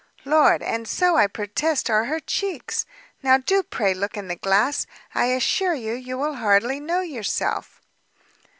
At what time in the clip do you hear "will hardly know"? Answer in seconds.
6.17-7.01